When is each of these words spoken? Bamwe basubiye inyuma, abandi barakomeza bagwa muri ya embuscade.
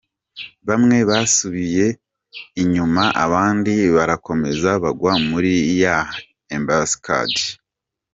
Bamwe 0.67 0.97
basubiye 1.09 1.87
inyuma, 2.61 3.03
abandi 3.25 3.73
barakomeza 3.95 4.69
bagwa 4.83 5.11
muri 5.29 5.51
ya 5.83 5.95
embuscade. 6.55 7.41